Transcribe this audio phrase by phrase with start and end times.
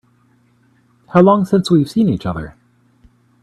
[1.13, 2.55] How long since we've seen each other?